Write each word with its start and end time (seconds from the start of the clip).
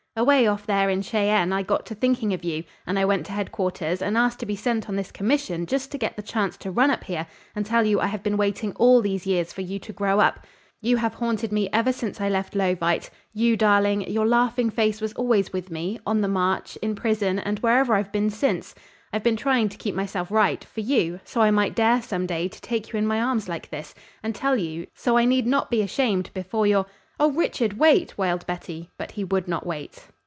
"Away 0.17 0.45
off 0.45 0.65
there 0.65 0.89
in 0.89 1.03
Cheyenne 1.03 1.53
I 1.53 1.63
got 1.63 1.85
to 1.85 1.95
thinking 1.95 2.33
of 2.33 2.43
you, 2.43 2.65
and 2.85 2.99
I 2.99 3.05
went 3.05 3.25
to 3.27 3.31
headquarters 3.31 4.01
and 4.01 4.17
asked 4.17 4.39
to 4.41 4.45
be 4.45 4.57
sent 4.57 4.89
on 4.89 4.97
this 4.97 5.09
commission 5.09 5.65
just 5.65 5.89
to 5.93 5.97
get 5.97 6.17
the 6.17 6.21
chance 6.21 6.57
to 6.57 6.69
run 6.69 6.91
up 6.91 7.05
here 7.05 7.25
and 7.55 7.65
tell 7.65 7.85
you 7.85 8.01
I 8.01 8.07
have 8.07 8.21
been 8.21 8.35
waiting 8.35 8.73
all 8.75 9.01
these 9.01 9.25
years 9.25 9.53
for 9.53 9.61
you 9.61 9.79
to 9.79 9.93
grow 9.93 10.19
up. 10.19 10.45
You 10.81 10.97
have 10.97 11.13
haunted 11.13 11.53
me 11.53 11.69
ever 11.71 11.93
since 11.93 12.19
I 12.19 12.27
left 12.27 12.55
Leauvite. 12.55 13.09
You 13.33 13.55
darling, 13.55 14.01
your 14.01 14.27
laughing 14.27 14.69
face 14.69 14.99
was 14.99 15.13
always 15.13 15.53
with 15.53 15.71
me, 15.71 15.97
on 16.05 16.19
the 16.19 16.27
march 16.27 16.77
in 16.81 16.93
prison 16.93 17.39
and 17.39 17.59
wherever 17.59 17.95
I've 17.95 18.11
been 18.11 18.29
since. 18.29 18.75
I've 19.13 19.23
been 19.23 19.37
trying 19.37 19.69
to 19.69 19.77
keep 19.77 19.95
myself 19.95 20.29
right 20.29 20.61
for 20.61 20.81
you 20.81 21.21
so 21.23 21.39
I 21.39 21.51
might 21.51 21.73
dare 21.73 22.01
some 22.01 22.25
day 22.25 22.49
to 22.49 22.59
take 22.61 22.91
you 22.91 22.99
in 22.99 23.07
my 23.07 23.21
arms 23.21 23.47
like 23.47 23.69
this 23.69 23.95
and 24.21 24.35
tell 24.35 24.57
you 24.57 24.87
so 24.93 25.15
I 25.15 25.23
need 25.23 25.47
not 25.47 25.71
be 25.71 25.81
ashamed 25.81 26.31
before 26.33 26.67
your" 26.67 26.85
"Oh, 27.23 27.29
Richard, 27.31 27.77
wait!" 27.77 28.17
wailed 28.17 28.47
Betty, 28.47 28.89
but 28.97 29.11
he 29.11 29.23
would 29.23 29.47
not 29.47 29.63
wait. 29.63 30.05